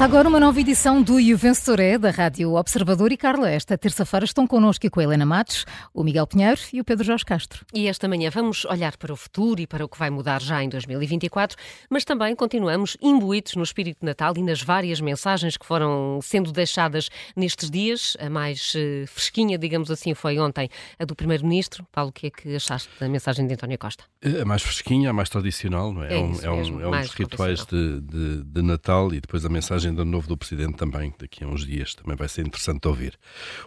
[0.00, 1.62] Começa agora uma nova edição do Juventus
[2.00, 3.50] da Rádio Observador e Carla.
[3.50, 7.22] Esta terça-feira estão connosco com a Helena Matos, o Miguel Pinheiro e o Pedro Jorge
[7.22, 7.66] Castro.
[7.74, 10.64] E esta manhã vamos olhar para o futuro e para o que vai mudar já
[10.64, 11.54] em 2024,
[11.90, 16.50] mas também continuamos imbuídos no espírito de Natal e nas várias mensagens que foram sendo
[16.50, 18.16] deixadas nestes dias.
[18.18, 21.86] A mais uh, fresquinha, digamos assim, foi ontem a do Primeiro-Ministro.
[21.92, 24.04] Paulo, o que é que achaste da mensagem de António Costa?
[24.24, 26.14] A mais fresquinha, a mais tradicional, não é?
[26.14, 29.20] É, um, isso é, um, mesmo, é um dos rituais de, de, de Natal e
[29.20, 32.46] depois a mensagem ano novo do Presidente também, daqui a uns dias, também vai ser
[32.46, 33.18] interessante ouvir.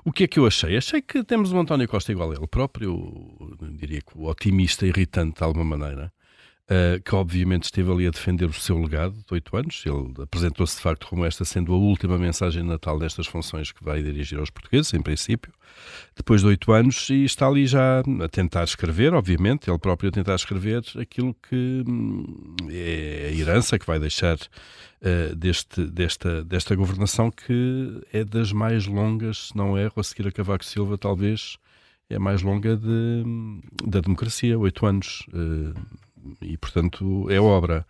[0.03, 0.77] O que é que eu achei?
[0.77, 5.37] Achei que temos um António Costa igual a ele próprio, diria que o otimista irritante
[5.37, 6.13] de alguma maneira,
[6.63, 9.83] Uh, que obviamente esteve ali a defender o seu legado de oito anos.
[9.85, 13.83] Ele apresentou-se de facto como esta sendo a última mensagem de Natal nestas funções que
[13.83, 15.51] vai dirigir aos portugueses, em princípio,
[16.15, 20.13] depois de oito anos, e está ali já a tentar escrever, obviamente, ele próprio a
[20.13, 26.75] tentar escrever aquilo que hum, é a herança que vai deixar uh, deste, desta, desta
[26.75, 31.57] governação, que é das mais longas, se não erro, a seguir a Cavaco Silva, talvez.
[32.09, 33.23] É mais longa de,
[33.83, 35.25] da democracia, oito anos.
[35.29, 35.73] Uh,
[36.41, 37.85] e, portanto, é obra.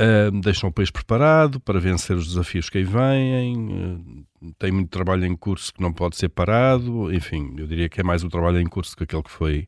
[0.00, 4.90] Uh, deixam o país preparado para vencer os desafios que aí vêm, uh, tem muito
[4.90, 8.28] trabalho em curso que não pode ser parado, enfim, eu diria que é mais o
[8.28, 9.66] trabalho em curso que aquele que foi,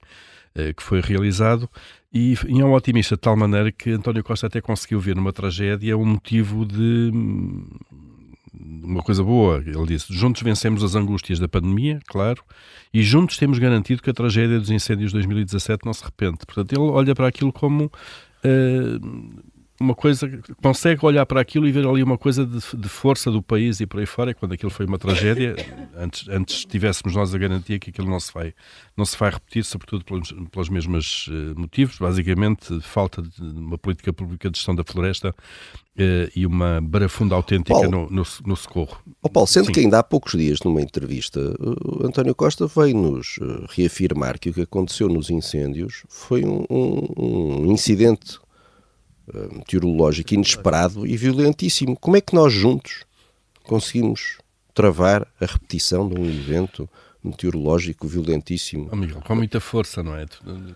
[0.56, 1.68] uh, que foi realizado,
[2.12, 5.32] e, e é um otimista de tal maneira que António Costa até conseguiu ver numa
[5.32, 7.10] tragédia um motivo de
[8.52, 9.62] uma coisa boa.
[9.64, 12.42] Ele disse: juntos vencemos as angústias da pandemia, claro,
[12.92, 16.44] e juntos temos garantido que a tragédia dos incêndios de 2017 não se repente.
[16.46, 19.42] Portanto, ele olha para aquilo como uh,
[19.80, 20.30] uma coisa,
[20.62, 23.86] consegue olhar para aquilo e ver ali uma coisa de, de, força do país e
[23.86, 25.56] por aí fora, quando aquilo foi uma tragédia,
[25.96, 28.52] antes, antes tivéssemos nós a garantia que aquilo não se vai,
[28.94, 34.12] não se vai repetir, sobretudo pelos, pelos mesmos uh, motivos, basicamente falta de uma política
[34.12, 38.98] pública de gestão da floresta uh, e uma barafunda autêntica Paulo, no, no, no, socorro.
[39.22, 39.72] Oh Paulo, sendo Sim.
[39.72, 43.38] que ainda há poucos dias, numa entrevista, uh, António Costa veio-nos
[43.70, 48.38] reafirmar que o que aconteceu nos incêndios foi um, um, um incidente
[49.32, 51.96] eh, meteorológico inesperado e violentíssimo.
[51.96, 53.04] Como é que nós juntos
[53.64, 54.38] conseguimos
[54.74, 56.88] travar a repetição de um evento
[57.22, 58.88] meteorológico violentíssimo.
[58.90, 60.24] Oh, Miguel, com muita força, não é?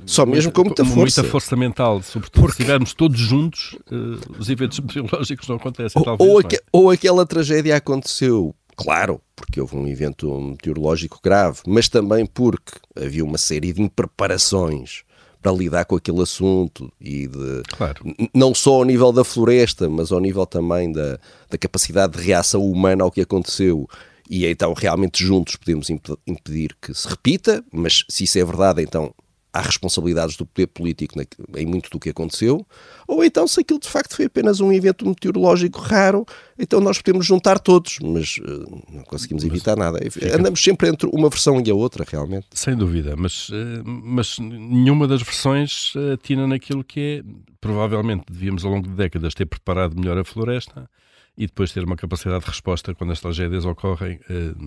[0.04, 1.22] Só mesmo com muita força.
[1.22, 2.56] Muita força mental, sobretudo Porque...
[2.56, 6.30] se estivermos todos juntos, uh, os eventos meteorológicos não acontecem, ou, talvez.
[6.30, 6.58] Ou, é?
[6.70, 13.24] ou aquela tragédia aconteceu, claro, porque houve um evento meteorológico grave, mas também porque havia
[13.24, 15.02] uma série de impreparações
[15.44, 18.02] para lidar com aquele assunto e de claro.
[18.32, 21.18] não só ao nível da floresta, mas ao nível também da,
[21.50, 23.86] da capacidade de reação humana ao que aconteceu.
[24.28, 29.14] E então realmente juntos podemos impedir que se repita, mas se isso é verdade, então
[29.54, 31.14] há responsabilidades do poder político
[31.56, 32.66] em muito do que aconteceu,
[33.06, 36.26] ou então se aquilo de facto foi apenas um evento meteorológico raro,
[36.58, 40.10] então nós podemos juntar todos, mas uh, não conseguimos evitar mas, nada.
[40.10, 40.36] Fica...
[40.36, 42.48] Andamos sempre entre uma versão e a outra, realmente.
[42.52, 47.22] Sem dúvida, mas, uh, mas nenhuma das versões uh, atina naquilo que é,
[47.60, 50.90] provavelmente devíamos ao longo de décadas ter preparado melhor a floresta
[51.38, 54.20] e depois ter uma capacidade de resposta quando as tragédias ocorrem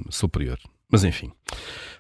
[0.10, 0.58] superior.
[0.90, 1.32] Mas enfim,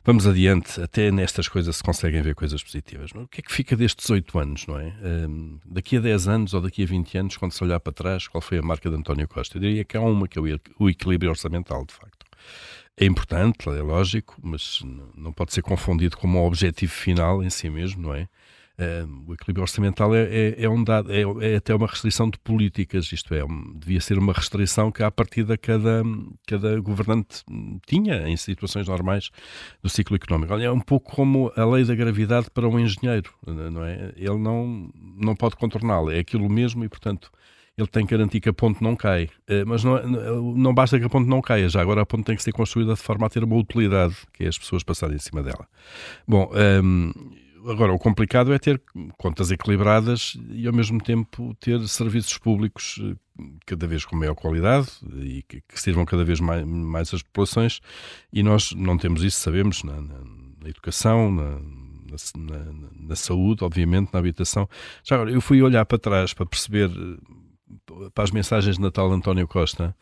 [0.03, 0.81] vamos adiante.
[0.81, 3.11] Até nestas coisas se conseguem ver coisas positivas.
[3.13, 3.21] Não?
[3.21, 3.25] É?
[3.25, 4.93] O que é que fica destes oito anos, não é?
[5.03, 8.27] Um, daqui a 10 anos ou daqui a 20 anos, quando se olhar para trás,
[8.27, 9.57] qual foi a marca de António Costa?
[9.57, 10.41] Eu diria que há uma que é
[10.79, 12.25] o equilíbrio orçamental, de facto.
[12.99, 14.81] É importante, é lógico, mas
[15.15, 18.27] não pode ser confundido como um objetivo final em si mesmo, não é?
[19.27, 23.11] O equilíbrio orçamental é, é, é um dado, é, é, até uma restrição de políticas,
[23.11, 23.41] isto é,
[23.75, 26.03] devia ser uma restrição que, a partir da cada,
[26.45, 27.43] cada governante
[27.87, 29.31] tinha em situações normais
[29.81, 30.53] do ciclo económico.
[30.53, 34.13] Olha, é um pouco como a lei da gravidade para um engenheiro, não é?
[34.15, 37.31] Ele não, não pode contorná-la, é aquilo mesmo e, portanto,
[37.77, 39.29] ele tem que garantir que a ponte não cai.
[39.47, 40.01] Eh, mas não,
[40.55, 42.95] não basta que a ponte não caia, já agora a ponte tem que ser construída
[42.95, 45.67] de forma a ter uma utilidade, que é as pessoas passarem em cima dela.
[46.27, 46.51] Bom,
[46.83, 47.11] um,
[47.67, 48.81] Agora, o complicado é ter
[49.17, 53.15] contas equilibradas e, ao mesmo tempo, ter serviços públicos eh,
[53.65, 54.87] cada vez com maior qualidade
[55.17, 57.81] e que, que sirvam cada vez mais, mais as populações.
[58.31, 60.19] E nós não temos isso, sabemos, na, na,
[60.61, 61.59] na educação, na,
[62.37, 64.69] na, na, saúde, obviamente, na habitação.
[65.03, 69.09] Já agora, eu fui olhar para trás para perceber, eh, para as mensagens de Natal
[69.09, 69.93] de António Costa,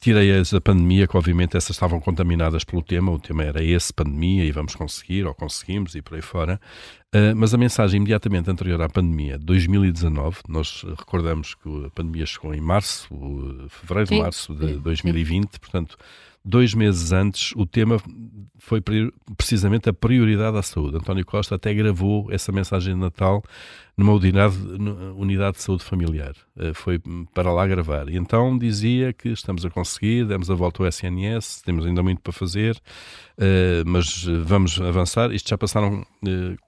[0.00, 4.44] tirei-as da pandemia, que obviamente essas estavam contaminadas pelo tema, o tema era esse, pandemia,
[4.44, 6.58] e vamos conseguir, ou conseguimos, e por aí fora.
[7.14, 12.54] Uh, mas a mensagem imediatamente anterior à pandemia, 2019, nós recordamos que a pandemia chegou
[12.54, 13.08] em março,
[13.68, 14.22] fevereiro, Sim.
[14.22, 15.98] março de 2020, portanto,
[16.44, 17.98] dois meses antes, o tema
[18.58, 18.82] foi
[19.36, 20.96] precisamente a prioridade à saúde.
[20.96, 23.42] António Costa até gravou essa mensagem de Natal
[24.00, 24.56] numa unidade,
[25.16, 26.32] unidade de saúde familiar.
[26.56, 27.00] Uh, foi
[27.34, 28.08] para lá gravar.
[28.08, 32.20] E então dizia que estamos a conseguir, demos a volta ao SNS, temos ainda muito
[32.22, 32.76] para fazer,
[33.36, 35.30] uh, mas vamos avançar.
[35.32, 36.04] Isto já passaram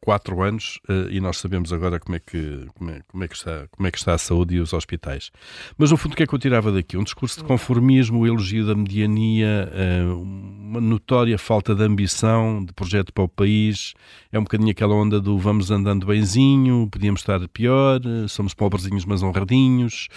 [0.01, 0.79] quatro anos
[1.11, 3.91] e nós sabemos agora como é, que, como, é, como, é que está, como é
[3.91, 5.31] que está a saúde e os hospitais.
[5.77, 6.97] Mas no fundo, o que é que eu tirava daqui?
[6.97, 9.71] Um discurso de conformismo, o elogio da mediania,
[10.07, 13.95] uma notória falta de ambição, de projeto para o país.
[14.31, 19.23] É um bocadinho aquela onda do vamos andando benzinho, podíamos estar pior, somos pobrezinhos mas
[19.23, 20.09] honradinhos.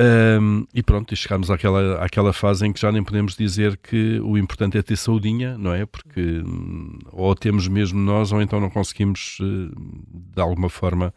[0.00, 4.20] Um, e pronto, e chegámos àquela, àquela fase em que já nem podemos dizer que
[4.20, 5.84] o importante é ter saudinha, não é?
[5.86, 9.74] Porque hum, ou temos mesmo nós, ou então não conseguimos, eh,
[10.36, 11.12] de alguma forma,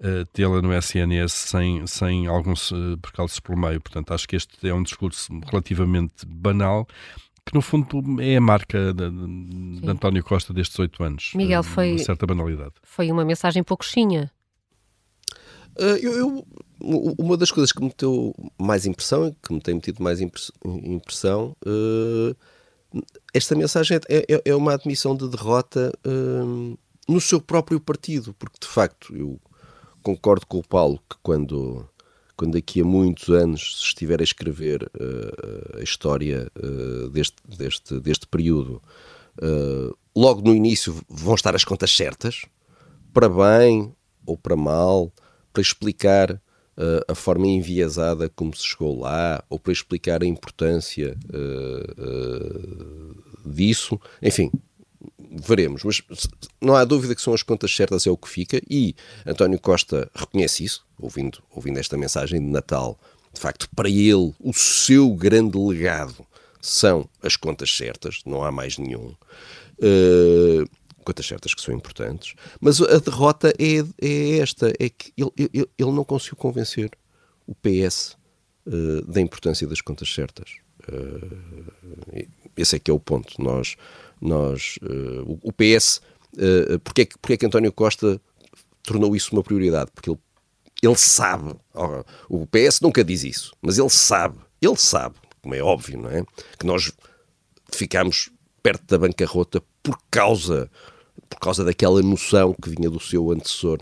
[0.00, 2.70] uh, tê-la no SNS sem, sem alguns
[3.00, 3.80] percalços pelo meio.
[3.80, 6.86] Portanto, acho que este é um discurso relativamente banal
[7.46, 9.08] que no fundo é a marca de,
[9.80, 11.30] de António Costa destes oito anos.
[11.34, 12.74] Miguel, foi uma certa banalidade.
[12.82, 14.32] Foi uma mensagem pouco chinha.
[15.78, 16.46] Uh, eu, eu,
[17.18, 22.36] uma das coisas que me deu mais impressão, que me tem metido mais impressão, uh,
[23.34, 26.78] esta mensagem é, é, é, uma admissão de derrota uh,
[27.08, 29.38] no seu próprio partido, porque de facto eu
[30.02, 31.88] concordo com o Paulo que quando
[32.36, 37.98] quando daqui a muitos anos se estiver a escrever uh, a história uh, deste, deste,
[37.98, 38.82] deste período,
[39.42, 42.44] uh, logo no início vão estar as contas certas,
[43.12, 43.94] para bem
[44.26, 45.10] ou para mal,
[45.56, 46.38] para explicar
[47.08, 51.16] a forma enviesada como se chegou lá, ou para explicar a importância
[53.42, 53.98] disso.
[54.20, 54.52] Enfim,
[55.30, 56.02] veremos, mas
[56.60, 58.94] não há dúvida que são as contas certas, é o que fica, e
[59.24, 62.98] António Costa reconhece isso, ouvindo, ouvindo esta mensagem de Natal.
[63.32, 66.26] De facto, para ele, o seu grande legado
[66.60, 69.14] são as contas certas, não há mais nenhum.
[69.78, 70.68] Uh,
[71.06, 75.68] contas certas que são importantes, mas a derrota é, é esta: é que ele, ele,
[75.78, 76.90] ele não conseguiu convencer
[77.46, 78.16] o PS
[78.66, 80.56] uh, da importância das contas certas.
[80.88, 82.26] Uh,
[82.56, 83.40] esse é que é o ponto.
[83.42, 83.76] Nós
[84.20, 86.00] nós, uh, o PS,
[86.34, 88.20] uh, porque, é que, porque é que António Costa
[88.82, 89.90] tornou isso uma prioridade?
[89.94, 90.18] Porque ele,
[90.82, 91.54] ele sabe,
[92.28, 96.24] o PS nunca diz isso, mas ele sabe, ele sabe, como é óbvio, não é?
[96.58, 96.92] Que nós
[97.72, 98.30] ficamos
[98.62, 100.70] perto da bancarrota por causa,
[101.28, 103.78] por causa daquela noção que vinha do seu antecessor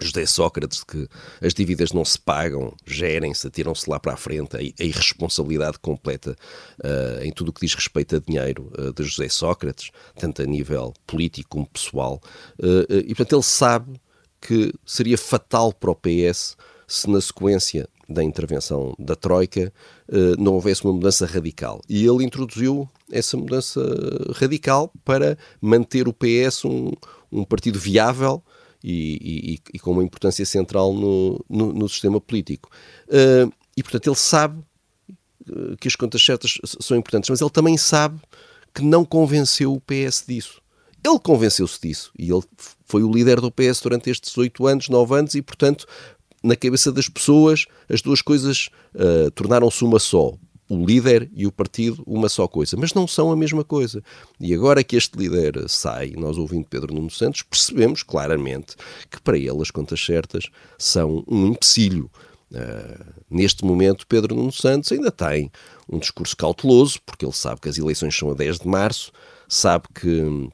[0.00, 1.08] José Sócrates, que
[1.40, 6.36] as dívidas não se pagam, gerem-se, atiram-se lá para a frente, a, irresponsabilidade completa
[6.84, 10.44] uh, em tudo o que diz respeito a dinheiro uh, de José Sócrates, tanto a
[10.44, 12.20] nível político como pessoal.
[12.58, 14.00] Uh, e, portanto, ele sabe
[14.40, 16.56] que seria fatal para o PS
[16.86, 19.72] se, na sequência da intervenção da Troika,
[20.38, 21.80] não houvesse uma mudança radical.
[21.88, 23.80] E ele introduziu essa mudança
[24.34, 26.92] radical para manter o PS um,
[27.32, 28.42] um partido viável
[28.82, 29.18] e,
[29.54, 32.70] e, e com uma importância central no, no, no sistema político.
[33.08, 34.62] Uh, e, portanto, ele sabe
[35.50, 38.20] ah, que as contas certas são importantes, mas ele também sabe
[38.74, 40.62] que não convenceu o PS disso.
[41.04, 42.42] Ele convenceu-se disso e ele
[42.84, 45.86] foi o líder do PS durante estes oito anos, nove anos, e, portanto,
[46.46, 50.34] na cabeça das pessoas, as duas coisas uh, tornaram-se uma só
[50.68, 54.02] o líder e o partido uma só coisa, mas não são a mesma coisa.
[54.40, 58.74] E agora que este líder sai, nós ouvindo Pedro Nuno Santos, percebemos claramente
[59.10, 60.46] que para ele as contas certas
[60.78, 62.10] são um empecilho.
[62.50, 65.50] Uh, neste momento, Pedro Nuno Santos ainda tem
[65.88, 69.12] um discurso cauteloso, porque ele sabe que as eleições são a 10 de março,
[69.48, 70.48] sabe que,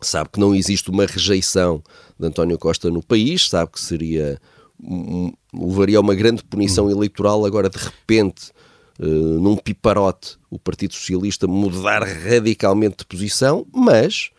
[0.00, 1.82] sabe que não existe uma rejeição
[2.18, 4.40] de António Costa no país, sabe que seria
[5.52, 8.50] levaria a uma grande punição eleitoral agora de repente
[8.98, 14.30] uh, num piparote, o Partido Socialista mudar radicalmente de posição, mas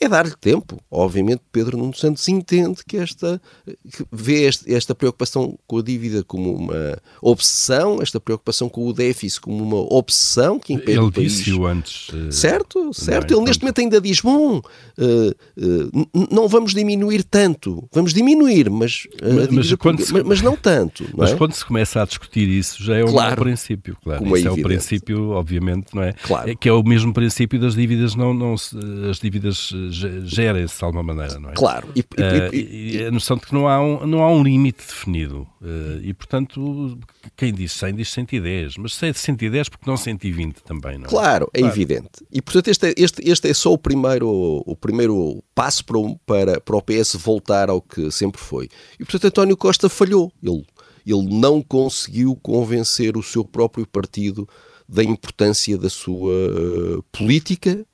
[0.00, 0.80] é dar-lhe tempo.
[0.90, 6.24] Obviamente, Pedro Nuno Santos entende que esta que vê este, esta preocupação com a dívida
[6.24, 11.12] como uma obsessão, esta preocupação com o déficit como uma obsessão que impede Ele o
[11.12, 11.34] país.
[11.34, 12.08] disse-o antes.
[12.08, 13.34] Uh, certo, certo.
[13.34, 19.06] Ele neste momento ainda diz: bom, uh, uh, não vamos diminuir tanto, vamos diminuir, mas,
[19.50, 21.04] mas, quando se, mas, não tanto.
[21.04, 21.36] Não mas é?
[21.36, 24.24] quando se começa a discutir isso, já é um claro, princípio, claro.
[24.24, 26.14] É isso é, é o princípio, obviamente, não é?
[26.14, 26.50] Claro.
[26.50, 31.02] É, que é o mesmo princípio das dívidas, não, não as dívidas gerem-se de alguma
[31.02, 31.54] maneira, não é?
[31.54, 31.88] Claro.
[31.94, 34.86] E, uh, e, e, a noção de que não há um, não há um limite
[34.86, 35.46] definido.
[35.60, 36.98] Uh, e, portanto,
[37.36, 38.76] quem diz 100 diz 110.
[38.76, 41.08] Mas se é de 110 porque não 120 também, não é?
[41.08, 41.74] Claro, é claro.
[41.74, 42.26] evidente.
[42.32, 46.60] E, portanto, este é, este, este é só o primeiro, o primeiro passo para, para,
[46.60, 48.68] para o PS voltar ao que sempre foi.
[48.98, 50.32] E, portanto, António Costa falhou.
[50.42, 50.64] Ele,
[51.06, 54.48] ele não conseguiu convencer o seu próprio partido
[54.88, 57.86] da importância da sua uh, política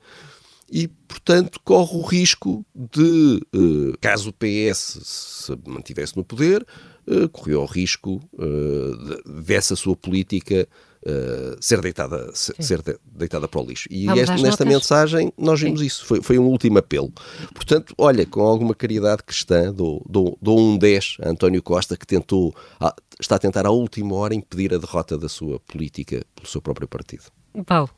[0.70, 6.66] e, portanto, corre o risco de, uh, caso o PS se mantivesse no poder,
[7.06, 10.68] uh, correu o risco uh, dessa sua política
[11.60, 13.86] ser, deitada, ser, deitada para o lixo.
[13.88, 14.66] E este, nesta notas?
[14.66, 15.86] mensagem nós vimos Sim.
[15.86, 17.12] isso, foi, foi um último apelo.
[17.54, 22.04] Portanto, olha, com alguma caridade cristã, dou, dou, dou um 10 a António Costa, que
[22.04, 22.52] tentou,
[23.20, 26.88] está a tentar à última hora impedir a derrota da sua política pelo seu próprio
[26.88, 27.22] partido.
[27.64, 27.90] Paulo.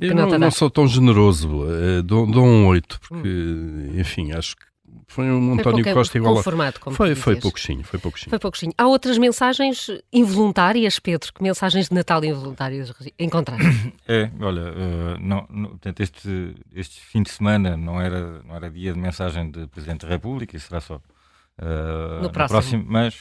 [0.00, 3.92] Eu não, não, sou tão generoso, uh, dou, dou um 8, porque, hum.
[3.98, 4.70] enfim, acho que
[5.10, 6.72] foi um foi António Costa igual a...
[6.78, 8.30] como foi, foi pouquinho, foi pouquinho.
[8.30, 8.72] Foi pouquinho.
[8.78, 11.32] Há outras mensagens involuntárias, Pedro?
[11.32, 13.64] Que mensagens de Natal involuntárias encontraram?
[14.06, 18.68] É, olha, uh, não, não, portanto, este, este fim de semana não era, não era
[18.68, 22.48] dia de mensagem de Presidente da República, isso será só uh, no, próximo.
[22.48, 22.84] próximo.
[22.88, 23.14] mas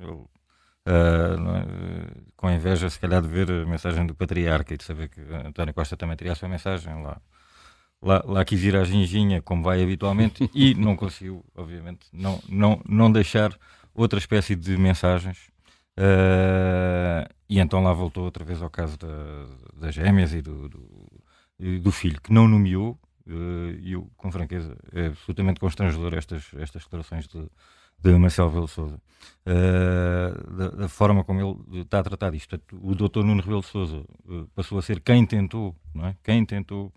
[0.00, 0.28] eu,
[0.86, 5.20] uh, com inveja, se calhar, de ver a mensagem do Patriarca e de saber que
[5.46, 7.02] António Costa também teria a sua mensagem.
[7.02, 7.20] Lá
[8.02, 12.80] lá, lá quis ir à ginginha, como vai habitualmente, e não conseguiu, obviamente, não, não,
[12.88, 13.56] não deixar
[13.94, 15.50] outra espécie de mensagens.
[15.98, 21.22] Uh, e então lá voltou outra vez ao caso da, das gêmeas e do, do,
[21.58, 26.50] e do, filho, que não nomeou, uh, e eu, com franqueza, é absolutamente constrangedor estas,
[26.58, 27.48] estas declarações de,
[27.98, 29.00] de Marcelo Rebelo Souza.
[29.46, 32.60] Uh, da, da, forma como ele está a tratar disto.
[32.82, 34.04] O doutor Nuno Rebelo Souza
[34.54, 36.16] passou a ser quem tentou, não é?
[36.22, 36.92] Quem tentou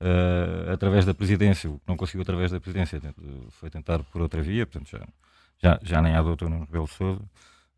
[0.00, 3.00] uh, através da presidência, o que não conseguiu através da presidência
[3.50, 5.06] foi tentar por outra via, portanto já,
[5.62, 7.22] já, já nem há doutor Nuno Rebelo Sousa.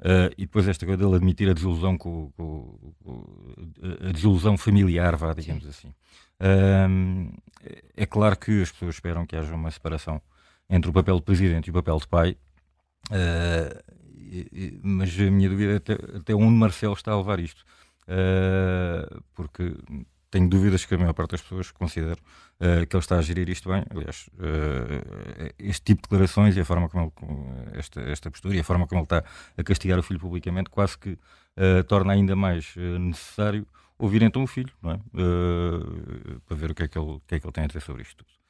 [0.01, 3.25] Uh, e depois esta coisa dele admitir a desilusão com, com, com
[4.07, 5.89] a desilusão familiar, vá, digamos assim.
[6.41, 7.33] Uh,
[7.97, 10.21] é claro que as pessoas esperam que haja uma separação
[10.69, 12.37] entre o papel de presidente e o papel de pai,
[13.11, 13.95] uh,
[14.83, 17.65] mas a minha dúvida é até, até onde Marcelo está a levar isto.
[19.35, 19.77] porque
[20.35, 22.19] tenho dúvidas que a maior parte das pessoas considere
[22.59, 23.85] uh, que ele está a gerir isto bem.
[23.89, 28.59] Aliás, uh, este tipo de declarações e a forma como ele, esta, esta postura e
[28.59, 29.23] a forma como ele está
[29.57, 33.65] a castigar o filho publicamente quase que uh, torna ainda mais necessário
[33.97, 34.99] ouvir então o filho, é?
[36.45, 38.03] para ver o que, é que ele, que é que ele tem a dizer sobre
[38.03, 38.44] isto tudo.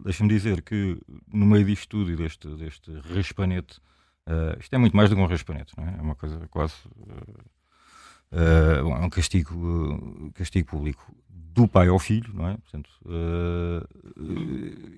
[0.00, 0.98] Deixa-me dizer que
[1.32, 3.80] no meio disto tudo e deste, deste raspanete,
[4.58, 5.96] isto é muito mais do que um raspanete, não é?
[5.98, 6.74] É uma coisa quase
[8.34, 12.56] uh, é um castigo, uh, castigo público do pai ao filho, não é?
[12.56, 13.86] Portanto, uh,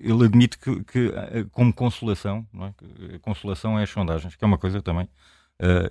[0.01, 1.13] ele admite que, que
[1.51, 2.73] como consolação, não é?
[3.19, 5.07] consolação é as sondagens, que é uma coisa também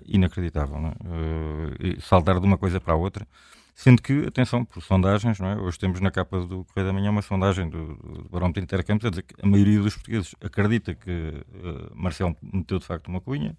[0.04, 2.00] inacreditável, não é?
[2.00, 3.26] saltar de uma coisa para a outra.
[3.78, 5.56] Sendo que, atenção, por sondagens, não é?
[5.56, 9.10] hoje temos na capa do Correio da Manhã uma sondagem do, do Barómetro Intercampos a
[9.10, 13.54] dizer que a maioria dos portugueses acredita que uh, Marcelo meteu de facto uma cunha,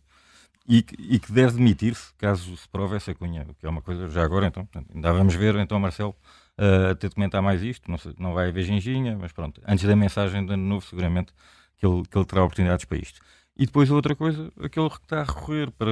[0.67, 4.23] e, e que deve demitir-se caso se prove essa cunha, que é uma coisa já
[4.23, 6.15] agora, então, portanto, ainda vamos ver, então, Marcelo,
[6.57, 9.85] uh, ter de comentar mais isto, não, sei, não vai haver ginginha, mas pronto, antes
[9.85, 11.31] da mensagem de ano novo, seguramente,
[11.77, 13.21] que ele, que ele terá oportunidades para isto.
[13.59, 15.89] E depois outra coisa, aquele que está a recorrer para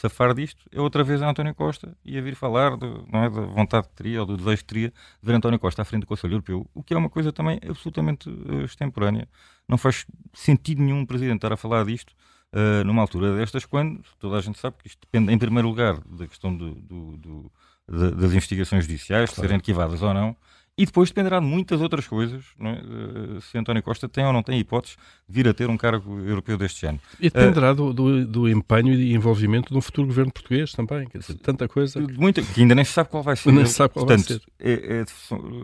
[0.00, 3.28] safar disto é outra vez a António Costa e a vir falar de, não é,
[3.28, 6.02] da vontade que teria ou do desejo que teria de ver António Costa à frente
[6.02, 9.28] do Conselho Europeu, o que é uma coisa também absolutamente uh, extemporânea.
[9.68, 12.14] Não faz sentido nenhum o Presidente estar a falar disto
[12.54, 16.00] uh, numa altura destas, quando toda a gente sabe que isto depende, em primeiro lugar,
[16.00, 17.52] da questão do, do, do,
[17.86, 19.34] das investigações judiciais, claro.
[19.34, 20.34] de serem arquivadas ou não,
[20.78, 22.72] e depois dependerá de muitas outras coisas, é?
[22.72, 26.20] uh, se António Costa tem ou não tem hipóteses de vir a ter um cargo
[26.20, 27.00] europeu deste ano.
[27.18, 31.08] E dependerá uh, do, do, do, empenho e envolvimento de um futuro governo português também,
[31.08, 31.98] quer dizer, tanta coisa.
[32.00, 33.52] Muita, que ainda nem se sabe qual vai ser.
[33.56, 34.42] Nem se sabe qual Portanto, vai ser.
[34.58, 35.04] É, é,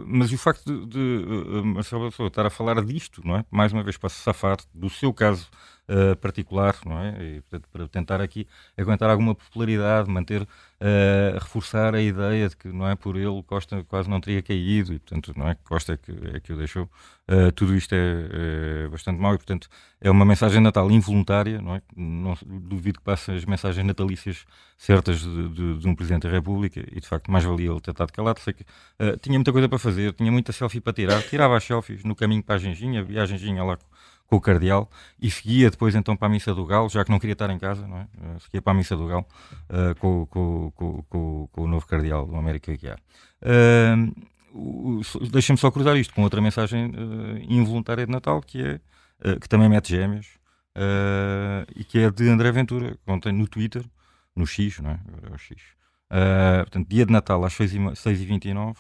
[0.06, 3.44] mas o facto de, de uh, Marcelo Sousa estar a falar disto, não é?
[3.50, 5.50] mais uma vez para se safar do seu caso
[5.88, 7.16] uh, particular, não é?
[7.20, 8.46] E, portanto, para tentar aqui
[8.76, 10.46] aguentar alguma popularidade, manter, uh,
[11.34, 14.98] reforçar a ideia de que não é por ele Costa quase não teria caído e,
[14.98, 16.88] portanto, não é Costa é que, é que o deixou.
[17.30, 19.68] Uh, tudo isto é, é, bastante mau e, portanto,
[20.00, 21.82] é uma mensagem Natal involuntária, não é?
[21.96, 24.44] Não duvido que passe as mensagens natalícias
[24.76, 27.92] certas de, de, de um Presidente da República e, de facto, mais valia ele ter
[27.92, 28.40] estado calado.
[28.40, 28.64] Sei que
[29.20, 32.42] tinha muita coisa para fazer, tinha muita selfie para tirar, tirava as selfies no caminho
[32.42, 33.78] para a Genginha, via a Genginha lá
[34.26, 37.18] com o Cardeal e seguia depois então para a Missa do Galo, já que não
[37.18, 38.02] queria estar em casa, não é?
[38.02, 39.26] Uh, seguia para a Missa do Galo
[39.68, 42.98] uh, com, com, com, com, o novo Cardeal do América Guiar.
[43.42, 44.12] Uh,
[45.30, 48.80] Deixa-me só cruzar isto com outra mensagem uh, involuntária de Natal que é
[49.40, 50.26] que também mete gêmeos
[51.76, 53.84] e que é de André Ventura, ontem no Twitter,
[54.34, 55.00] no X, não é?
[55.30, 55.62] é o X.
[56.62, 58.76] portanto, dia de Natal às 6h29,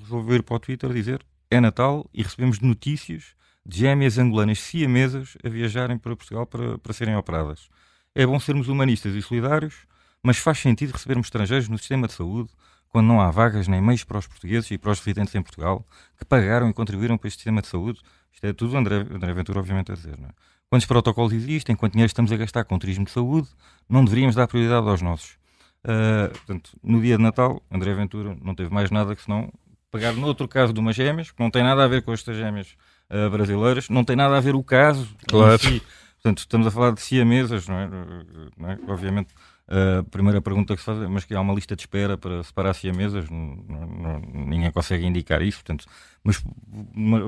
[0.00, 5.36] resolveu ir para o Twitter dizer é Natal e recebemos notícias de gêmeas angolanas siamesas
[5.44, 7.68] a viajarem para Portugal para, para serem operadas.
[8.14, 9.86] É bom sermos humanistas e solidários,
[10.22, 12.50] mas faz sentido recebermos estrangeiros no sistema de saúde
[12.88, 15.86] quando não há vagas nem meios para os portugueses e para os residentes em Portugal
[16.18, 18.00] que pagaram e contribuíram para este sistema de saúde.
[18.32, 20.18] Isto é tudo André, André Ventura, obviamente, a dizer.
[20.18, 20.32] Não é?
[20.68, 21.74] Quantos protocolos existem?
[21.74, 23.48] Quanto dinheiro estamos a gastar com turismo de saúde?
[23.88, 25.38] Não deveríamos dar prioridade aos nossos.
[25.84, 29.52] Uh, portanto, no dia de Natal, André Ventura não teve mais nada que senão
[29.90, 32.36] pegar no outro caso de umas gêmeas, que não tem nada a ver com estas
[32.36, 32.76] gêmeas
[33.12, 35.08] uh, brasileiras, não tem nada a ver o caso.
[35.28, 35.58] Claro.
[35.58, 35.82] Si.
[36.14, 37.88] Portanto, estamos a falar de siamesas, não é?
[38.56, 38.78] Não é?
[38.86, 39.34] Obviamente,
[39.68, 42.42] a primeira pergunta que se faz é, mas que há uma lista de espera para
[42.42, 43.28] separar siamesas?
[43.28, 45.86] Não, não, ninguém consegue indicar isso, portanto,
[46.22, 46.38] mas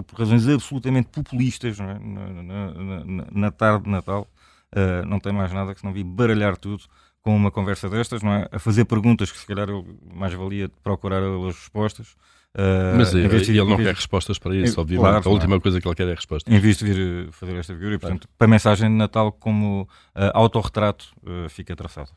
[0.07, 1.99] por razões absolutamente populistas, é?
[1.99, 4.29] na, na, na, na, tarde de Natal,
[4.77, 6.85] uh, não tem mais nada que se não vir baralhar tudo
[7.23, 8.49] com uma conversa destas, não é?
[8.53, 12.15] A fazer perguntas que se calhar eu mais valia procurar as respostas.
[12.57, 15.11] Uh, Mas ele, ele não quer respostas para isso, obviamente.
[15.11, 16.53] Claro, a última coisa que ele quer é respostas.
[16.53, 19.83] Em vez de vir fazer esta figura, e, portanto, para a mensagem de Natal, como
[19.83, 19.89] uh,
[20.35, 22.11] autorretrato, uh, fica traçado.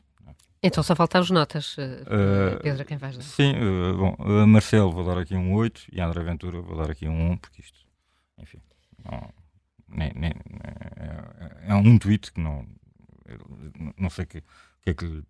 [0.61, 3.23] Então só faltam as notas, uh, Pedro, quem vais dar?
[3.23, 3.53] Sim,
[3.95, 7.07] bom, a Marcelo vou dar aqui um 8 e a André Ventura vou dar aqui
[7.07, 7.79] um 1, porque isto,
[8.39, 8.59] enfim,
[9.05, 9.29] não,
[9.87, 10.31] nem, nem,
[11.65, 12.65] é, é um tweet que não,
[13.97, 14.43] não sei que
[14.87, 15.23] que é que, lhe,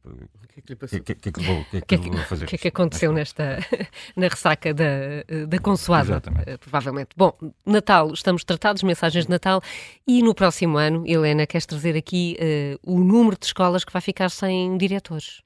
[0.53, 0.99] que, é que lhe passou?
[0.99, 2.45] Que, que, é que, vou, que, é que, que, vou fazer?
[2.45, 3.57] O que é que aconteceu nesta,
[4.15, 4.85] na ressaca da,
[5.47, 6.11] da consoada?
[6.11, 6.53] Exatamente.
[6.53, 7.09] Uh, provavelmente.
[7.17, 7.35] Bom,
[7.65, 9.61] Natal, estamos tratados, mensagens de Natal,
[10.05, 14.01] e no próximo ano, Helena, queres trazer aqui uh, o número de escolas que vai
[14.01, 15.41] ficar sem diretores?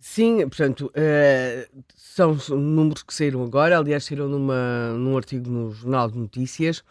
[0.00, 6.10] Sim, portanto, uh, são números que saíram agora, aliás, saíram numa, num artigo no Jornal
[6.10, 6.82] de Notícias,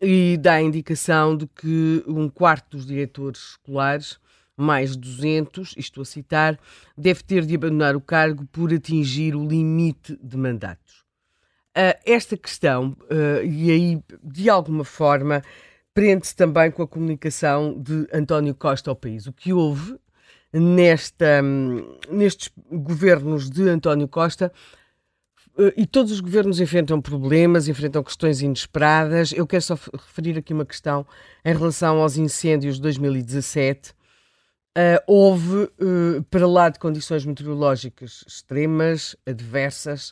[0.00, 4.18] e dá a indicação de que um quarto dos diretores escolares
[4.60, 6.58] mais 200, estou a citar,
[6.96, 11.00] deve ter de abandonar o cargo por atingir o limite de mandatos.
[11.70, 15.40] Uh, esta questão, uh, e aí de alguma forma,
[15.94, 19.26] prende-se também com a comunicação de António Costa ao país.
[19.26, 19.96] O que houve
[20.52, 24.52] nesta, um, nestes governos de António Costa
[25.56, 29.32] uh, e todos os governos enfrentam problemas, enfrentam questões inesperadas.
[29.32, 31.06] Eu quero só referir aqui uma questão
[31.44, 33.94] em relação aos incêndios de 2017.
[34.78, 40.10] Uh, houve, uh, para lá de condições meteorológicas extremas, adversas,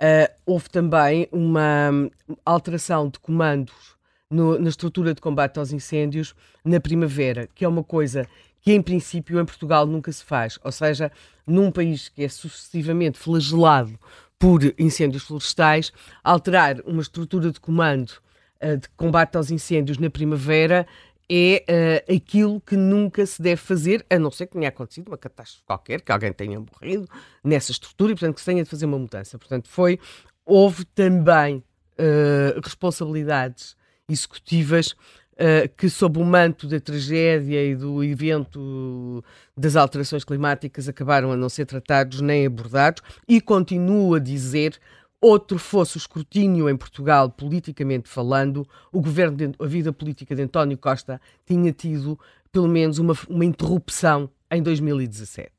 [0.00, 2.10] uh, houve também uma um,
[2.44, 3.96] alteração de comandos
[4.28, 8.26] no, na estrutura de combate aos incêndios na primavera, que é uma coisa
[8.60, 10.58] que, em princípio, em Portugal nunca se faz.
[10.64, 11.12] Ou seja,
[11.46, 13.96] num país que é sucessivamente flagelado
[14.40, 15.92] por incêndios florestais,
[16.24, 18.14] alterar uma estrutura de comando
[18.60, 20.86] de combate aos incêndios na primavera
[21.32, 25.16] é uh, aquilo que nunca se deve fazer, a não ser que tenha acontecido uma
[25.16, 27.08] catástrofe qualquer, que alguém tenha morrido
[27.44, 29.38] nessa estrutura e, portanto, que se tenha de fazer uma mudança.
[29.38, 30.00] Portanto, foi,
[30.44, 33.76] houve também uh, responsabilidades
[34.08, 34.88] executivas
[35.34, 39.22] uh, que, sob o manto da tragédia e do evento
[39.56, 44.80] das alterações climáticas, acabaram a não ser tratados nem abordados, e continuo a dizer
[45.20, 50.42] outro fosse o escrutínio em Portugal, politicamente falando, o governo, de, a vida política de
[50.42, 52.18] António Costa tinha tido
[52.50, 55.50] pelo menos uma, uma interrupção em 2017.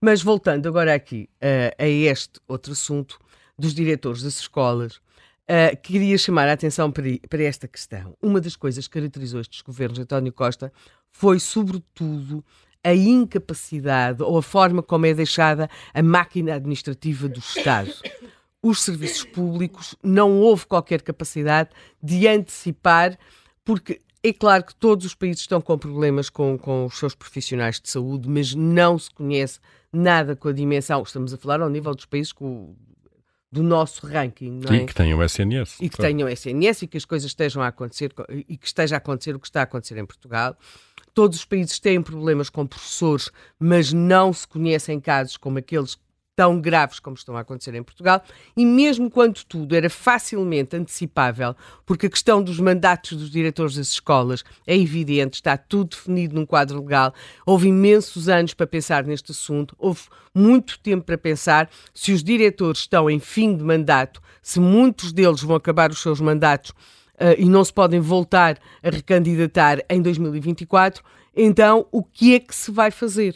[0.00, 3.18] Mas voltando agora aqui uh, a este outro assunto
[3.58, 8.16] dos diretores das escolas, uh, queria chamar a atenção para, para esta questão.
[8.22, 10.72] Uma das coisas que caracterizou estes governos de António Costa
[11.10, 12.44] foi, sobretudo,
[12.84, 17.92] a incapacidade ou a forma como é deixada a máquina administrativa do Estado
[18.62, 21.70] os serviços públicos, não houve qualquer capacidade
[22.02, 23.18] de antecipar,
[23.64, 27.80] porque é claro que todos os países estão com problemas com, com os seus profissionais
[27.80, 29.60] de saúde, mas não se conhece
[29.92, 31.02] nada com a dimensão.
[31.02, 32.74] Estamos a falar ao nível dos países com,
[33.50, 34.82] do nosso ranking, não é?
[34.82, 35.76] E que tenham SNS.
[35.80, 36.12] E que claro.
[36.12, 38.12] tenham SNS e que as coisas estejam a acontecer
[38.48, 40.56] e que esteja a acontecer o que está a acontecer em Portugal.
[41.14, 45.98] Todos os países têm problemas com professores, mas não se conhecem casos como aqueles
[46.38, 48.22] tão graves como estão a acontecer em Portugal,
[48.56, 51.52] e mesmo quando tudo era facilmente antecipável,
[51.84, 56.46] porque a questão dos mandatos dos diretores das escolas é evidente, está tudo definido num
[56.46, 57.12] quadro legal,
[57.44, 62.82] houve imensos anos para pensar neste assunto, houve muito tempo para pensar se os diretores
[62.82, 67.46] estão em fim de mandato, se muitos deles vão acabar os seus mandatos uh, e
[67.46, 71.02] não se podem voltar a recandidatar em 2024,
[71.34, 73.34] então o que é que se vai fazer?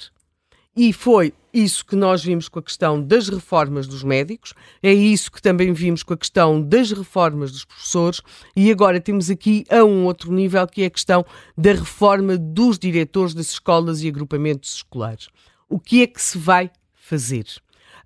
[0.74, 5.30] E foi isso que nós vimos com a questão das reformas dos médicos, é isso
[5.30, 8.22] que também vimos com a questão das reformas dos professores,
[8.56, 12.78] e agora temos aqui a um outro nível que é a questão da reforma dos
[12.78, 15.28] diretores das escolas e agrupamentos escolares.
[15.68, 17.44] O que é que se vai fazer?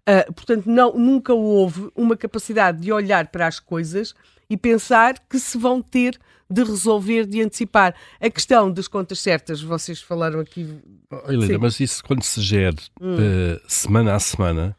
[0.08, 4.12] Uh, portanto, não, nunca houve uma capacidade de olhar para as coisas
[4.48, 7.94] e pensar que se vão ter de resolver, de antecipar.
[8.20, 10.68] A questão das contas certas, vocês falaram aqui.
[11.10, 13.16] Oh, Helena, mas isso quando se gera hum.
[13.16, 14.76] uh, semana a semana,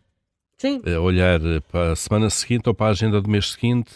[0.58, 0.82] Sim.
[0.84, 1.40] A olhar
[1.72, 3.92] para a semana seguinte ou para a agenda do mês seguinte,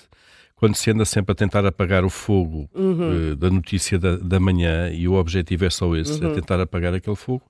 [0.61, 3.31] quando se anda sempre a tentar apagar o fogo Uhum.
[3.31, 6.29] eh, da notícia da, da manhã e o objetivo é só esse, Uhum.
[6.29, 7.41] é tentar apagar aquele fogo,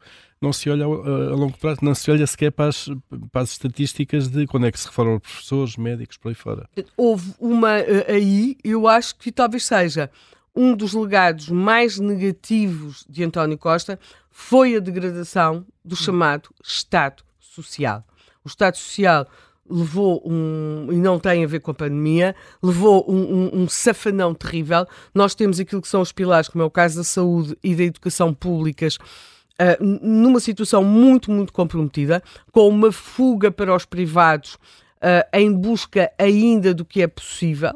[0.42, 2.88] não se olha a, a longo prazo, não se olha sequer para as,
[3.30, 6.70] para as estatísticas de quando é que se reformam professores, médicos, por aí fora.
[6.96, 10.10] Houve uma eh, aí, eu acho que talvez seja
[10.56, 14.00] um dos legados mais negativos de António Costa
[14.32, 18.04] foi a degradação do chamado Estado Social.
[18.44, 19.28] O Estado Social
[19.72, 24.34] levou um, e não tem a ver com a pandemia, levou um, um, um safanão
[24.34, 24.86] terrível.
[25.16, 27.84] Nós temos aquilo que são os pilares, como é o caso da saúde e da
[27.84, 35.28] educação públicas, uh, numa situação muito, muito comprometida, com uma fuga para os privados uh,
[35.34, 37.74] em busca ainda do que é possível.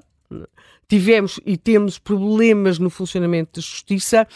[0.88, 4.28] Tivemos e temos problemas no funcionamento da justiça.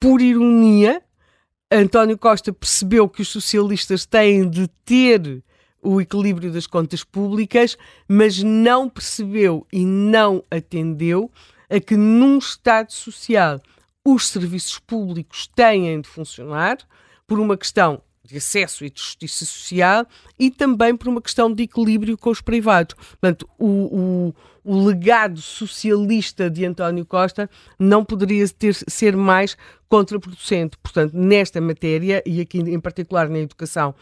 [0.00, 1.00] Por ironia,
[1.70, 5.42] António Costa percebeu que os socialistas têm de ter
[5.82, 7.76] o equilíbrio das contas públicas,
[8.08, 11.30] mas não percebeu e não atendeu
[11.70, 13.60] a que num Estado social
[14.04, 16.78] os serviços públicos têm de funcionar
[17.26, 20.06] por uma questão de acesso e de justiça social
[20.38, 22.94] e também por uma questão de equilíbrio com os privados.
[22.94, 29.56] Portanto, o, o, o legado socialista de António Costa não poderia ter, ser mais
[29.88, 30.76] contraproducente.
[30.82, 33.94] Portanto, nesta matéria, e aqui em particular na educação,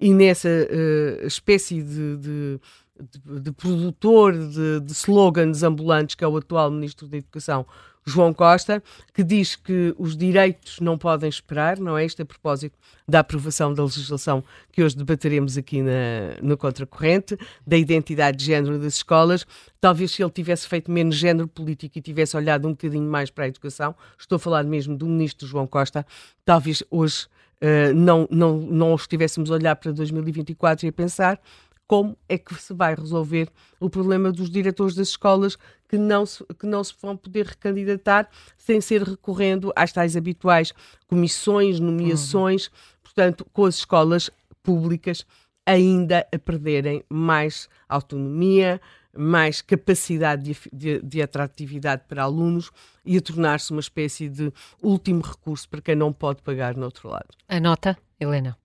[0.00, 2.60] e nessa uh, espécie de, de,
[2.98, 7.66] de, de produtor de, de slogans ambulantes que é o atual Ministro da Educação,
[8.06, 8.82] João Costa,
[9.14, 12.04] que diz que os direitos não podem esperar, não é?
[12.04, 12.76] Isto a propósito
[13.08, 18.78] da aprovação da legislação que hoje debateremos aqui na, no Contracorrente, da identidade de género
[18.78, 19.46] das escolas.
[19.80, 23.44] Talvez se ele tivesse feito menos género político e tivesse olhado um bocadinho mais para
[23.44, 26.06] a educação, estou a falar mesmo do Ministro João Costa,
[26.44, 27.26] talvez hoje
[27.62, 31.40] uh, não, não, não estivéssemos a olhar para 2024 e a pensar
[31.86, 35.56] como é que se vai resolver o problema dos diretores das escolas
[35.88, 40.72] que não se, que não se vão poder recandidatar sem ser recorrendo às tais habituais
[41.06, 42.72] comissões, nomeações, uhum.
[43.02, 44.30] portanto, com as escolas
[44.62, 45.26] públicas
[45.66, 48.80] ainda a perderem mais autonomia,
[49.16, 52.70] mais capacidade de, de, de atratividade para alunos
[53.04, 57.08] e a tornar-se uma espécie de último recurso para quem não pode pagar no outro
[57.08, 57.28] lado.
[57.48, 58.56] A nota, Helena?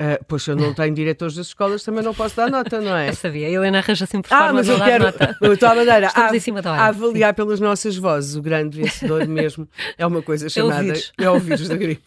[0.00, 3.08] Uh, pois eu não tenho diretores das escolas, também não posso dar nota, não é?
[3.10, 5.36] Eu sabia, a Helena arranja sempre ah, forma mas de eu quero, nota.
[5.40, 6.82] De toda maneira, Estamos a, em cima da hora.
[6.82, 10.84] a avaliar pelas nossas vozes, o grande vencedor mesmo é uma coisa chamada é o
[10.84, 12.02] vírus, é o vírus da gripe.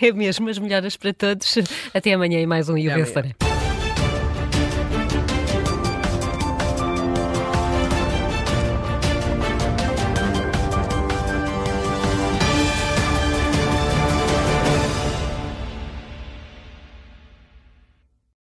[0.00, 1.58] É mesmo, as melhoras para todos.
[1.92, 3.34] Até amanhã e mais um E o Vencerei.